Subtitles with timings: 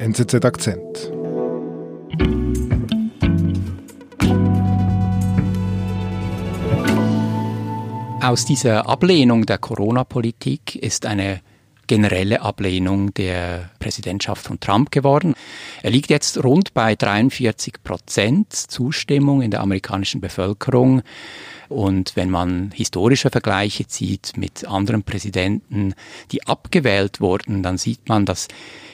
[0.00, 1.12] NZZ Akzent.
[8.22, 11.40] Aus dieser Ablehnung der Corona-Politik ist eine
[11.88, 15.34] generelle Ablehnung der Präsidentschaft von Trump geworden.
[15.82, 21.02] Er liegt jetzt rund bei 43 Prozent Zustimmung in der amerikanischen Bevölkerung.
[21.68, 25.94] Und wenn man historische Vergleiche zieht mit anderen Präsidenten,
[26.30, 28.48] die abgewählt wurden, dann sieht man, dass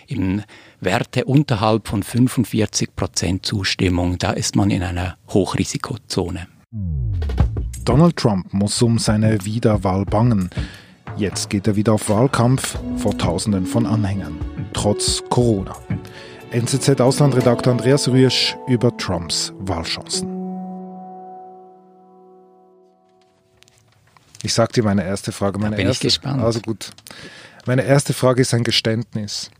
[0.07, 0.43] in
[0.81, 6.49] Werte unterhalb von 45 Prozent Zustimmung, da ist man in einer Hochrisikozone.
[7.85, 10.51] Donald Trump muss um seine Wiederwahl bangen.
[11.17, 14.37] Jetzt geht er wieder auf Wahlkampf vor Tausenden von Anhängern,
[14.73, 15.77] trotz Corona.
[16.51, 20.29] NZZ-Auslandredakteur Andreas Rüesch über Trumps Wahlchancen.
[24.43, 25.61] Ich sag dir meine erste Frage.
[25.61, 26.43] Meine da bin erste, ich gespannt.
[26.43, 26.91] Also gut.
[27.65, 29.51] Meine erste Frage ist ein Geständnis.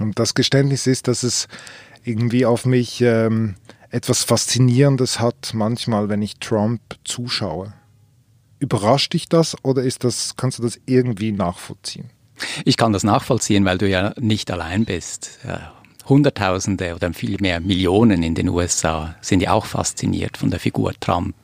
[0.00, 1.48] Und das Geständnis ist, dass es
[2.04, 3.56] irgendwie auf mich ähm,
[3.90, 7.74] etwas Faszinierendes hat, manchmal, wenn ich Trump zuschaue.
[8.62, 12.10] Überrascht dich das oder ist das, kannst du das irgendwie nachvollziehen?
[12.64, 15.40] Ich kann das nachvollziehen, weil du ja nicht allein bist.
[16.08, 21.34] Hunderttausende oder vielmehr Millionen in den USA sind ja auch fasziniert von der Figur Trump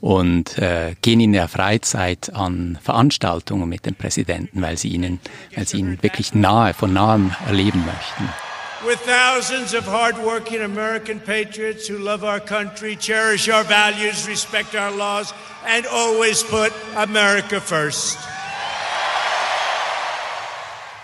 [0.00, 5.20] und äh, gehen in der Freizeit an Veranstaltungen mit dem Präsidenten, weil sie ihnen,
[5.54, 8.49] weil sie ihn wirklich nahe, von nahem erleben möchten.
[8.86, 14.90] With thousands of hardworking American patriots who love our country, cherish our values, respect our
[14.90, 15.34] laws,
[15.66, 18.16] and always put America first.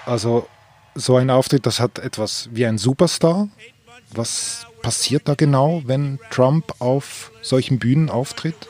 [0.07, 0.49] Also
[0.95, 3.49] so ein Auftritt, das hat etwas wie ein Superstar.
[4.13, 8.69] Was passiert da genau, wenn Trump auf solchen Bühnen auftritt?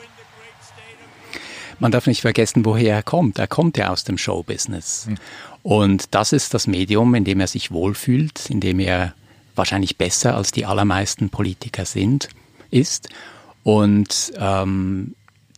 [1.79, 3.39] Man darf nicht vergessen, woher er kommt.
[3.39, 5.05] Er kommt ja aus dem Showbusiness.
[5.07, 5.17] Hm.
[5.63, 9.13] Und das ist das Medium, in dem er sich wohlfühlt, in dem er
[9.55, 12.29] wahrscheinlich besser als die allermeisten Politiker sind,
[12.71, 13.09] ist.
[13.63, 15.13] Und ähm,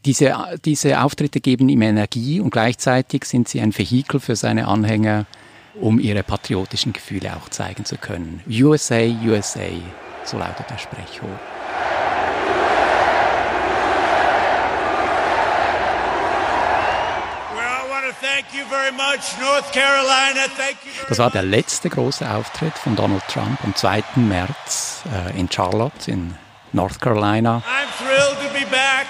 [0.06, 0.35] diese,
[0.66, 5.25] diese Auftritte geben ihm Energie und gleichzeitig sind sie ein Vehikel für seine Anhänger,
[5.80, 8.41] um ihre patriotischen Gefühle auch zeigen zu können.
[8.50, 9.69] USA, USA,
[10.25, 11.40] so lautet der Sprechrohr.
[21.07, 24.03] Das war der letzte große Auftritt von Donald Trump am 2.
[24.16, 26.35] März äh, in Charlotte in
[26.72, 27.63] North Carolina.
[27.66, 29.07] I'm thrilled to be back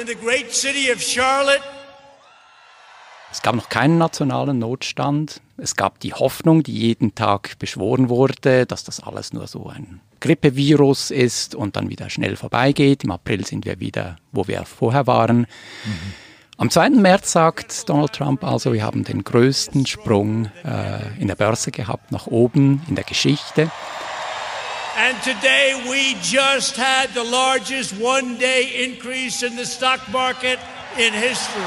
[0.00, 1.62] in the great city of Charlotte.
[3.30, 5.40] Es gab noch keinen nationalen Notstand.
[5.56, 10.00] Es gab die Hoffnung, die jeden Tag beschworen wurde, dass das alles nur so ein
[10.20, 13.04] Grippevirus ist und dann wieder schnell vorbeigeht.
[13.04, 15.40] Im April sind wir wieder, wo wir vorher waren.
[15.84, 16.14] Mhm.
[16.56, 16.90] Am 2.
[16.90, 22.12] März sagt Donald Trump also, wir haben den größten Sprung äh, in der Börse gehabt,
[22.12, 23.72] nach oben in der Geschichte.
[24.96, 30.60] And today we just had the largest one-day increase in the stock market
[30.96, 31.64] in history.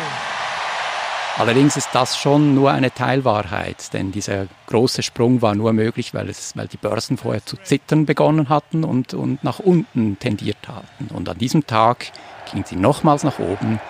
[1.38, 6.30] Allerdings ist das schon nur eine Teilwahrheit, denn dieser große Sprung war nur möglich, weil,
[6.30, 11.14] es, weil die Börsen vorher zu zittern begonnen hatten und, und nach unten tendiert hatten.
[11.14, 12.12] Und an diesem Tag
[12.52, 13.82] ging sie nochmals nach oben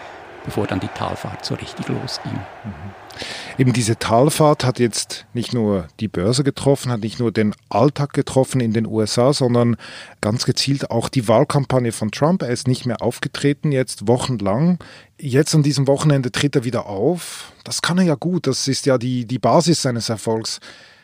[0.47, 2.31] bevor dann die Talfahrt so richtig losging.
[2.31, 2.72] Mhm.
[3.58, 8.13] Eben diese Talfahrt hat jetzt nicht nur die Börse getroffen, hat nicht nur den Alltag
[8.13, 9.75] getroffen in den USA, sondern
[10.22, 12.44] ganz gezielt auch die Wahlkampagne von Trump.
[12.44, 14.80] Er ist nicht mehr aufgetreten, jetzt wochenlang.
[15.19, 17.52] Jetzt an diesem Wochenende tritt er wieder auf.
[17.64, 20.59] Das kann er ja gut, das ist ja die, die Basis seines Erfolgs.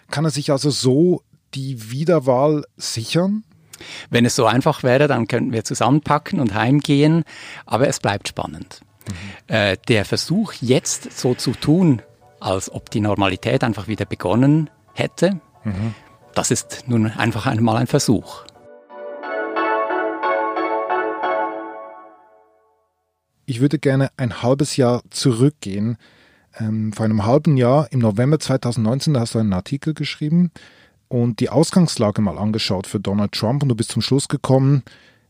[0.09, 1.21] Kann er sich also so
[1.55, 3.43] die Wiederwahl sichern?
[4.09, 7.23] Wenn es so einfach wäre, dann könnten wir zusammenpacken und heimgehen,
[7.65, 8.81] aber es bleibt spannend.
[9.47, 12.01] Äh, der Versuch, jetzt so zu tun,
[12.39, 15.95] als ob die Normalität einfach wieder begonnen hätte, mhm.
[16.35, 18.45] das ist nun einfach einmal ein Versuch.
[23.45, 25.97] Ich würde gerne ein halbes Jahr zurückgehen.
[26.57, 30.51] Ähm, vor einem halben Jahr, im November 2019, da hast du einen Artikel geschrieben
[31.07, 34.83] und die Ausgangslage mal angeschaut für Donald Trump und du bist zum Schluss gekommen,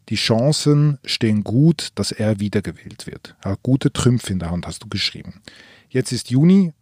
[0.10, 3.36] die Chancen stehen gut, dass er wiedergewählt wird.
[3.44, 5.42] Ja, gute Trümpfe in der Hand hast du geschrieben.
[5.90, 6.74] Jetzt ist Juni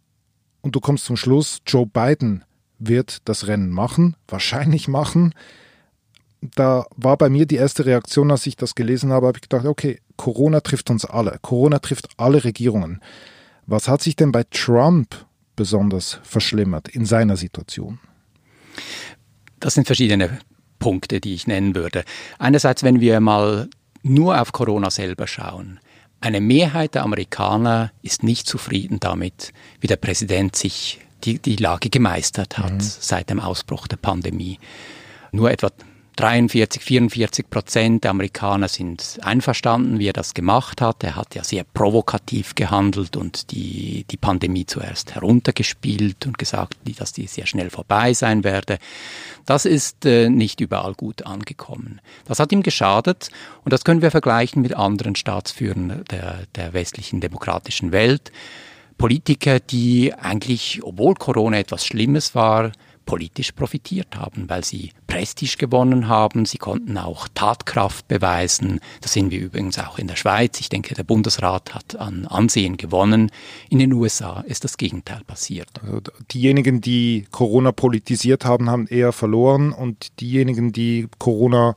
[0.61, 2.43] und du kommst zum Schluss, Joe Biden
[2.79, 5.33] wird das Rennen machen, wahrscheinlich machen.
[6.41, 9.65] Da war bei mir die erste Reaktion, als ich das gelesen habe, habe ich gedacht,
[9.65, 11.37] okay, Corona trifft uns alle.
[11.41, 13.01] Corona trifft alle Regierungen.
[13.67, 15.25] Was hat sich denn bei Trump
[15.55, 17.99] besonders verschlimmert in seiner Situation?
[19.59, 20.39] Das sind verschiedene
[20.81, 22.03] Punkte, die ich nennen würde.
[22.39, 23.69] Einerseits, wenn wir mal
[24.03, 25.79] nur auf Corona selber schauen.
[26.19, 31.89] Eine Mehrheit der Amerikaner ist nicht zufrieden damit, wie der Präsident sich die, die Lage
[31.89, 32.79] gemeistert hat mhm.
[32.81, 34.59] seit dem Ausbruch der Pandemie.
[35.31, 35.69] Nur etwa
[36.21, 41.03] 43, 44 Prozent der Amerikaner sind einverstanden, wie er das gemacht hat.
[41.03, 47.11] Er hat ja sehr provokativ gehandelt und die, die Pandemie zuerst heruntergespielt und gesagt, dass
[47.11, 48.77] die sehr schnell vorbei sein werde.
[49.47, 52.01] Das ist äh, nicht überall gut angekommen.
[52.25, 53.29] Das hat ihm geschadet
[53.63, 58.31] und das können wir vergleichen mit anderen Staatsführern der, der westlichen demokratischen Welt.
[58.99, 62.73] Politiker, die eigentlich, obwohl Corona etwas Schlimmes war,
[63.05, 66.45] politisch profitiert haben, weil sie Prestige gewonnen haben.
[66.45, 68.79] Sie konnten auch Tatkraft beweisen.
[69.01, 70.59] Das sehen wir übrigens auch in der Schweiz.
[70.59, 73.31] Ich denke, der Bundesrat hat an Ansehen gewonnen.
[73.69, 75.69] In den USA ist das Gegenteil passiert.
[75.83, 76.01] Also
[76.33, 81.75] diejenigen, die Corona politisiert haben, haben eher verloren und diejenigen, die Corona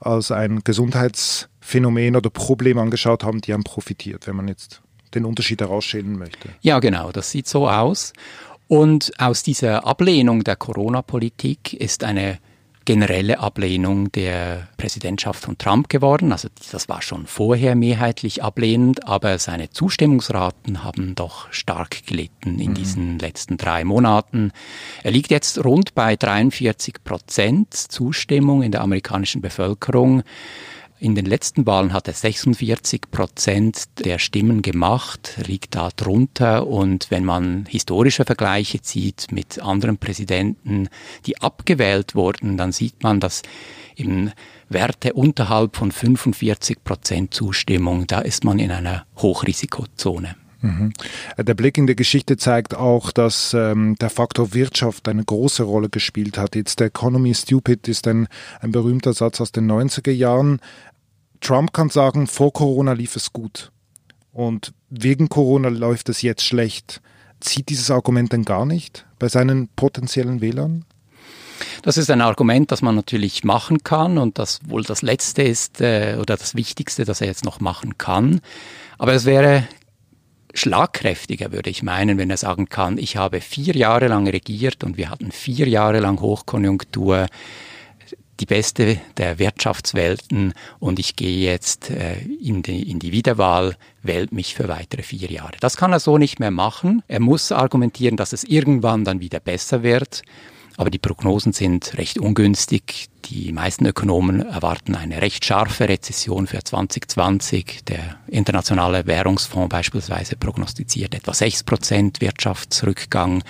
[0.00, 4.82] als ein Gesundheitsphänomen oder Problem angeschaut haben, die haben profitiert, wenn man jetzt
[5.14, 6.48] den Unterschied herausstellen möchte.
[6.60, 8.12] Ja, genau, das sieht so aus.
[8.68, 12.38] Und aus dieser Ablehnung der Corona-Politik ist eine
[12.84, 16.32] generelle Ablehnung der Präsidentschaft von Trump geworden.
[16.32, 22.70] Also das war schon vorher mehrheitlich ablehnend, aber seine Zustimmungsraten haben doch stark gelitten in
[22.70, 22.74] mhm.
[22.74, 24.52] diesen letzten drei Monaten.
[25.02, 30.22] Er liegt jetzt rund bei 43 Prozent Zustimmung in der amerikanischen Bevölkerung.
[31.00, 36.66] In den letzten Wahlen hat er 46 Prozent der Stimmen gemacht, liegt da drunter.
[36.68, 40.88] Und wenn man historische Vergleiche zieht mit anderen Präsidenten,
[41.26, 43.42] die abgewählt wurden, dann sieht man, dass
[43.96, 44.30] eben
[44.68, 50.36] Werte unterhalb von 45 Prozent Zustimmung, da ist man in einer Hochrisikozone.
[50.64, 50.94] Mhm.
[51.36, 55.90] Der Blick in die Geschichte zeigt auch, dass ähm, der Faktor Wirtschaft eine große Rolle
[55.90, 56.56] gespielt hat.
[56.56, 58.28] Jetzt der Economy Stupid ist ein,
[58.60, 60.60] ein berühmter Satz aus den 90er Jahren.
[61.40, 63.72] Trump kann sagen, vor Corona lief es gut
[64.32, 67.02] und wegen Corona läuft es jetzt schlecht.
[67.40, 70.86] Zieht dieses Argument denn gar nicht bei seinen potenziellen Wählern?
[71.82, 75.82] Das ist ein Argument, das man natürlich machen kann und das wohl das Letzte ist
[75.82, 78.40] äh, oder das Wichtigste, das er jetzt noch machen kann.
[78.96, 79.68] Aber es wäre
[80.54, 84.96] schlagkräftiger, würde ich meinen, wenn er sagen kann, ich habe vier Jahre lang regiert und
[84.96, 87.26] wir hatten vier Jahre lang Hochkonjunktur
[88.40, 94.32] die beste der Wirtschaftswelten und ich gehe jetzt äh, in, die, in die Wiederwahl, wählt
[94.32, 95.56] mich für weitere vier Jahre.
[95.60, 97.02] Das kann er so nicht mehr machen.
[97.06, 100.22] Er muss argumentieren, dass es irgendwann dann wieder besser wird.
[100.76, 103.08] Aber die Prognosen sind recht ungünstig.
[103.26, 107.84] Die meisten Ökonomen erwarten eine recht scharfe Rezession für 2020.
[107.84, 113.42] Der Internationale Währungsfonds beispielsweise prognostiziert etwa 6 Prozent Wirtschaftsrückgang.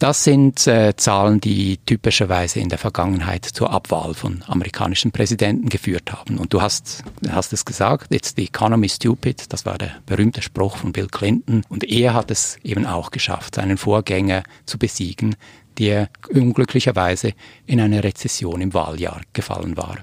[0.00, 6.12] Das sind äh, Zahlen, die typischerweise in der Vergangenheit zur Abwahl von amerikanischen Präsidenten geführt
[6.12, 6.38] haben.
[6.38, 9.52] Und du hast, hast es gesagt, it's the economy stupid.
[9.52, 11.62] Das war der berühmte Spruch von Bill Clinton.
[11.68, 15.36] Und er hat es eben auch geschafft, seinen Vorgänger zu besiegen,
[15.78, 17.32] der unglücklicherweise
[17.66, 19.98] in eine Rezession im Wahljahr gefallen war.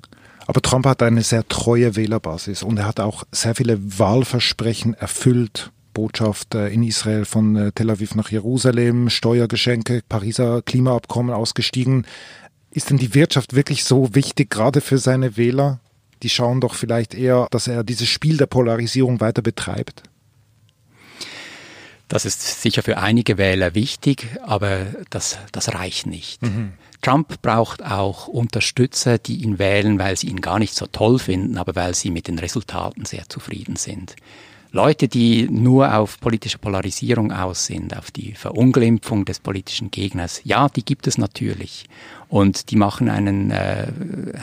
[0.47, 5.71] Aber Trump hat eine sehr treue Wählerbasis und er hat auch sehr viele Wahlversprechen erfüllt.
[5.93, 12.05] Botschaft äh, in Israel von äh, Tel Aviv nach Jerusalem, Steuergeschenke, Pariser Klimaabkommen ausgestiegen.
[12.71, 15.79] Ist denn die Wirtschaft wirklich so wichtig, gerade für seine Wähler?
[16.23, 20.03] Die schauen doch vielleicht eher, dass er dieses Spiel der Polarisierung weiter betreibt.
[22.11, 26.41] Das ist sicher für einige Wähler wichtig, aber das, das reicht nicht.
[26.41, 26.73] Mhm.
[27.01, 31.57] Trump braucht auch Unterstützer, die ihn wählen, weil sie ihn gar nicht so toll finden,
[31.57, 34.17] aber weil sie mit den Resultaten sehr zufrieden sind.
[34.73, 40.67] Leute, die nur auf politische Polarisierung aus sind, auf die Verunglimpfung des politischen Gegners, ja,
[40.67, 41.85] die gibt es natürlich.
[42.27, 43.87] Und die machen einen, äh,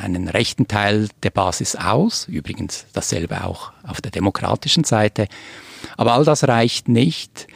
[0.03, 2.29] einen rechten Teil der Basis aus.
[2.29, 5.29] Übrigens dasselbe auch auf der demokratischen Seite.
[5.97, 7.47] Aber all das reicht nicht.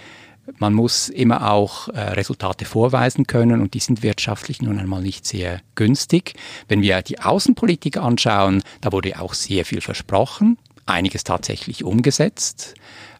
[0.58, 5.24] Man muss immer auch äh, Resultate vorweisen können und die sind wirtschaftlich nun einmal nicht
[5.24, 6.34] sehr günstig.
[6.68, 12.74] Wenn wir die Außenpolitik anschauen, da wurde auch sehr viel versprochen einiges tatsächlich umgesetzt.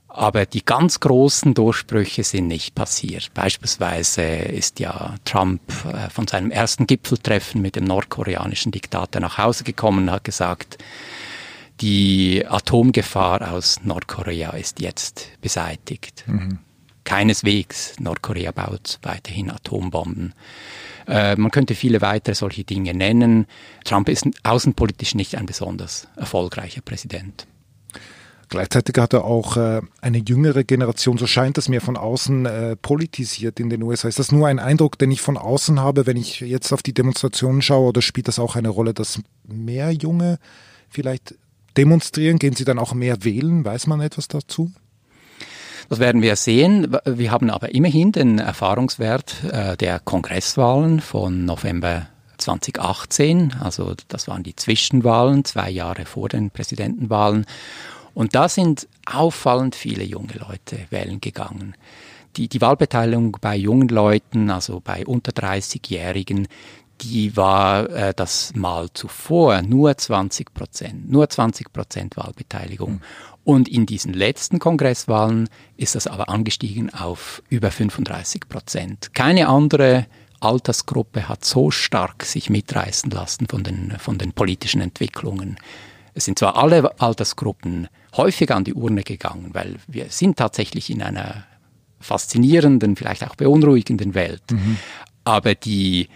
[0.08, 3.32] Aber die ganz großen Durchbrüche sind nicht passiert.
[3.32, 9.64] Beispielsweise ist ja Trump äh, von seinem ersten Gipfeltreffen mit dem nordkoreanischen Diktator nach Hause
[9.64, 10.76] gekommen und hat gesagt,
[11.82, 16.24] die Atomgefahr aus Nordkorea ist jetzt beseitigt.
[16.26, 16.60] Mhm.
[17.04, 17.96] Keineswegs.
[17.98, 20.34] Nordkorea baut weiterhin Atombomben.
[21.08, 23.46] Äh, man könnte viele weitere solche Dinge nennen.
[23.84, 27.48] Trump ist außenpolitisch nicht ein besonders erfolgreicher Präsident.
[28.48, 32.76] Gleichzeitig hat er auch äh, eine jüngere Generation, so scheint es mir von außen, äh,
[32.76, 34.08] politisiert in den USA.
[34.08, 36.92] Ist das nur ein Eindruck, den ich von außen habe, wenn ich jetzt auf die
[36.92, 40.38] Demonstrationen schaue, oder spielt das auch eine Rolle, dass mehr Junge
[40.88, 41.34] vielleicht
[41.76, 42.38] demonstrieren?
[42.38, 43.64] Gehen sie dann auch mehr wählen?
[43.64, 44.72] Weiß man etwas dazu?
[45.88, 46.96] Das werden wir sehen.
[47.04, 53.56] Wir haben aber immerhin den Erfahrungswert äh, der Kongresswahlen von November 2018.
[53.60, 57.46] Also das waren die Zwischenwahlen, zwei Jahre vor den Präsidentenwahlen.
[58.14, 61.74] Und da sind auffallend viele junge Leute wählen gegangen.
[62.36, 66.48] Die, die Wahlbeteiligung bei jungen Leuten, also bei unter 30-Jährigen,
[67.02, 73.00] die war äh, das Mal zuvor nur 20 Prozent, nur 20 Prozent Wahlbeteiligung.
[73.44, 79.14] Und in diesen letzten Kongresswahlen ist das aber angestiegen auf über 35 Prozent.
[79.14, 80.06] Keine andere
[80.40, 85.56] Altersgruppe hat so stark sich mitreißen lassen von den, von den politischen Entwicklungen.
[86.14, 91.02] Es sind zwar alle Altersgruppen häufig an die Urne gegangen, weil wir sind tatsächlich in
[91.02, 91.44] einer
[92.00, 94.42] faszinierenden, vielleicht auch beunruhigenden Welt.
[94.50, 94.78] Mhm.
[95.24, 96.08] Aber die,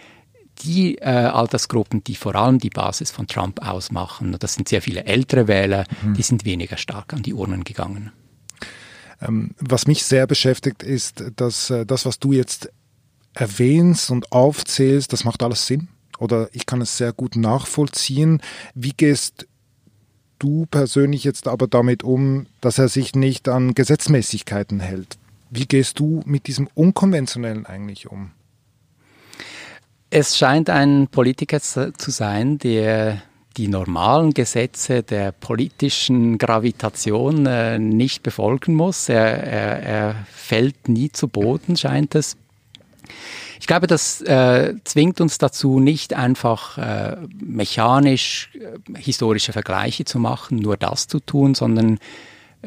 [0.63, 5.05] die äh, Altersgruppen, die vor allem die Basis von Trump ausmachen, das sind sehr viele
[5.05, 6.13] ältere Wähler, mhm.
[6.13, 8.11] die sind weniger stark an die Urnen gegangen.
[9.21, 12.69] Ähm, was mich sehr beschäftigt, ist, dass äh, das, was du jetzt
[13.33, 15.87] erwähnst und aufzählst, das macht alles Sinn.
[16.19, 18.41] Oder ich kann es sehr gut nachvollziehen.
[18.73, 19.47] Wie gehst
[20.39, 25.17] du persönlich jetzt aber damit um, dass er sich nicht an Gesetzmäßigkeiten hält?
[25.49, 28.31] Wie gehst du mit diesem Unkonventionellen eigentlich um?
[30.09, 33.21] Es scheint ein Politiker zu sein, der
[33.57, 39.09] die normalen Gesetze der politischen Gravitation äh, nicht befolgen muss.
[39.09, 42.37] Er, er, er, fällt nie zu Boden, scheint es.
[43.59, 50.19] Ich glaube, das äh, zwingt uns dazu, nicht einfach äh, mechanisch äh, historische Vergleiche zu
[50.19, 51.97] machen, nur das zu tun, sondern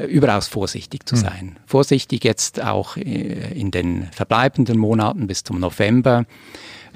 [0.06, 1.22] überaus vorsichtig zu hm.
[1.22, 1.46] sein.
[1.46, 1.56] Mhm.
[1.66, 6.24] Vorsichtig jetzt auch äh, in den verbleibenden Monaten bis zum November.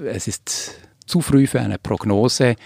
[0.05, 0.73] Es ist
[1.07, 2.57] zu früh für eine Prognose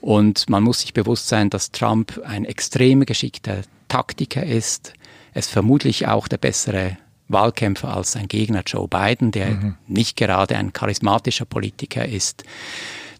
[0.00, 4.92] und man muss sich bewusst sein, dass Trump ein extrem geschickter Taktiker ist.
[5.34, 6.98] Es vermutlich auch der bessere
[7.28, 9.74] Wahlkämpfer als sein Gegner Joe Biden, der mhm.
[9.86, 12.44] nicht gerade ein charismatischer Politiker ist.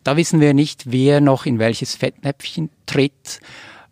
[0.04, 3.40] Da wissen wir nicht, wer noch in welches Fettnäpfchen tritt.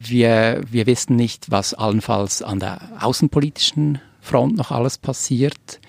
[0.07, 5.81] Wir, wir wissen nicht, was allenfalls an der außenpolitischen Front noch alles passiert.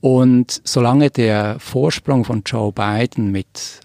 [0.00, 3.80] Und solange der Vorsprung von Joe Biden mit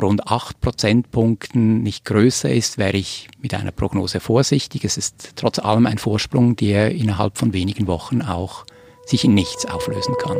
[0.00, 4.84] rund acht Prozentpunkten nicht größer ist, wäre ich mit einer Prognose vorsichtig.
[4.84, 8.64] Es ist trotz allem ein Vorsprung, der innerhalb von wenigen Wochen auch
[9.06, 10.38] sich in nichts auflösen kann.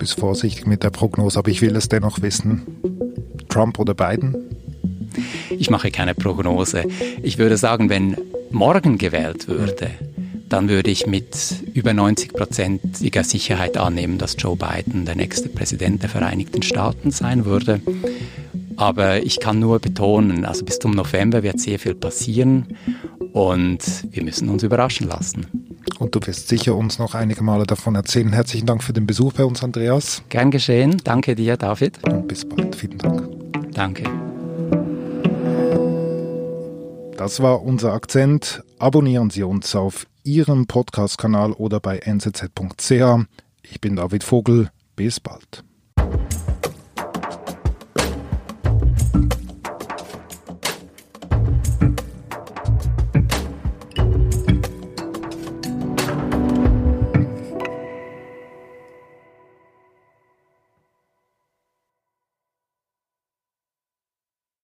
[0.00, 2.62] Bist vorsichtig mit der Prognose, aber ich will es dennoch wissen.
[3.50, 4.34] Trump oder Biden?
[5.50, 6.84] Ich mache keine Prognose.
[7.22, 8.16] Ich würde sagen, wenn
[8.50, 9.90] morgen gewählt würde,
[10.48, 11.36] dann würde ich mit
[11.74, 17.82] über 90-prozentiger Sicherheit annehmen, dass Joe Biden der nächste Präsident der Vereinigten Staaten sein würde.
[18.76, 22.68] Aber ich kann nur betonen, also bis zum November wird sehr viel passieren
[23.34, 23.80] und
[24.10, 25.59] wir müssen uns überraschen lassen.
[26.00, 28.32] Und du wirst sicher uns noch einige Male davon erzählen.
[28.32, 30.22] Herzlichen Dank für den Besuch bei uns, Andreas.
[30.30, 30.96] Gern geschehen.
[31.04, 32.02] Danke dir, David.
[32.08, 32.74] Und bis bald.
[32.74, 33.28] Vielen Dank.
[33.74, 34.04] Danke.
[37.18, 38.64] Das war unser Akzent.
[38.78, 43.26] Abonnieren Sie uns auf Ihrem Podcast-Kanal oder bei nzz.ch.
[43.62, 44.70] Ich bin David Vogel.
[44.96, 45.64] Bis bald.